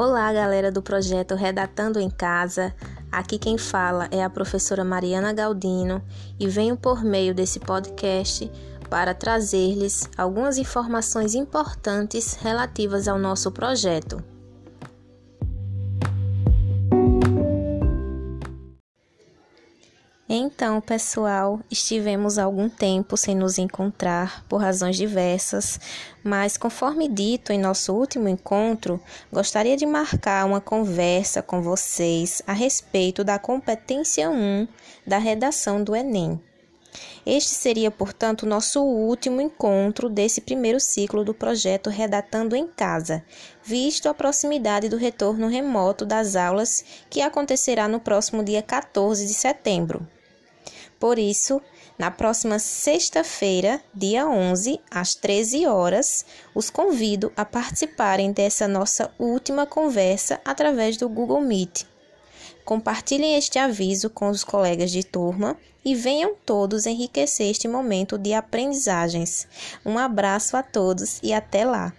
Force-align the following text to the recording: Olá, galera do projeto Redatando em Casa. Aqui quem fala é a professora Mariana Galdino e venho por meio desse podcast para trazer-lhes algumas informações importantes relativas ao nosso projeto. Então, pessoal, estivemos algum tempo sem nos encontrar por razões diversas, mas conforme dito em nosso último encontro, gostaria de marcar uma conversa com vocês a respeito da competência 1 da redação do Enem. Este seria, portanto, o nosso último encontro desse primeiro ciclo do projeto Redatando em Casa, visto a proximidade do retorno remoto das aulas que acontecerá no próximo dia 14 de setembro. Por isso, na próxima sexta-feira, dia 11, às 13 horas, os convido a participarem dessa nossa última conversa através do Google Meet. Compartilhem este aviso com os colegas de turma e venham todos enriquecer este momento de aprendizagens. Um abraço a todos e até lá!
Olá, 0.00 0.32
galera 0.32 0.70
do 0.70 0.80
projeto 0.80 1.34
Redatando 1.34 1.98
em 1.98 2.08
Casa. 2.08 2.72
Aqui 3.10 3.36
quem 3.36 3.58
fala 3.58 4.06
é 4.12 4.22
a 4.22 4.30
professora 4.30 4.84
Mariana 4.84 5.32
Galdino 5.32 6.00
e 6.38 6.46
venho 6.46 6.76
por 6.76 7.02
meio 7.02 7.34
desse 7.34 7.58
podcast 7.58 8.48
para 8.88 9.12
trazer-lhes 9.12 10.08
algumas 10.16 10.56
informações 10.56 11.34
importantes 11.34 12.34
relativas 12.40 13.08
ao 13.08 13.18
nosso 13.18 13.50
projeto. 13.50 14.22
Então, 20.30 20.78
pessoal, 20.78 21.58
estivemos 21.70 22.36
algum 22.36 22.68
tempo 22.68 23.16
sem 23.16 23.34
nos 23.34 23.56
encontrar 23.56 24.44
por 24.46 24.60
razões 24.60 24.94
diversas, 24.94 25.80
mas 26.22 26.58
conforme 26.58 27.08
dito 27.08 27.50
em 27.50 27.58
nosso 27.58 27.94
último 27.94 28.28
encontro, 28.28 29.00
gostaria 29.32 29.74
de 29.74 29.86
marcar 29.86 30.44
uma 30.44 30.60
conversa 30.60 31.40
com 31.40 31.62
vocês 31.62 32.42
a 32.46 32.52
respeito 32.52 33.24
da 33.24 33.38
competência 33.38 34.28
1 34.28 34.68
da 35.06 35.16
redação 35.16 35.82
do 35.82 35.96
Enem. 35.96 36.38
Este 37.24 37.54
seria, 37.54 37.90
portanto, 37.90 38.42
o 38.42 38.46
nosso 38.46 38.82
último 38.82 39.40
encontro 39.40 40.10
desse 40.10 40.42
primeiro 40.42 40.78
ciclo 40.78 41.24
do 41.24 41.32
projeto 41.32 41.88
Redatando 41.88 42.54
em 42.54 42.66
Casa, 42.66 43.24
visto 43.64 44.10
a 44.10 44.14
proximidade 44.14 44.90
do 44.90 44.98
retorno 44.98 45.48
remoto 45.48 46.04
das 46.04 46.36
aulas 46.36 46.84
que 47.08 47.22
acontecerá 47.22 47.88
no 47.88 47.98
próximo 47.98 48.44
dia 48.44 48.60
14 48.60 49.26
de 49.26 49.32
setembro. 49.32 50.06
Por 50.98 51.18
isso, 51.18 51.60
na 51.96 52.10
próxima 52.10 52.58
sexta-feira, 52.58 53.80
dia 53.94 54.26
11, 54.26 54.80
às 54.90 55.14
13 55.14 55.66
horas, 55.66 56.24
os 56.54 56.70
convido 56.70 57.32
a 57.36 57.44
participarem 57.44 58.32
dessa 58.32 58.66
nossa 58.66 59.10
última 59.18 59.64
conversa 59.64 60.40
através 60.44 60.96
do 60.96 61.08
Google 61.08 61.40
Meet. 61.40 61.86
Compartilhem 62.64 63.36
este 63.36 63.58
aviso 63.58 64.10
com 64.10 64.28
os 64.28 64.44
colegas 64.44 64.90
de 64.90 65.02
turma 65.02 65.56
e 65.84 65.94
venham 65.94 66.34
todos 66.44 66.84
enriquecer 66.84 67.50
este 67.50 67.66
momento 67.66 68.18
de 68.18 68.34
aprendizagens. 68.34 69.46
Um 69.86 69.96
abraço 69.96 70.56
a 70.56 70.62
todos 70.62 71.18
e 71.22 71.32
até 71.32 71.64
lá! 71.64 71.92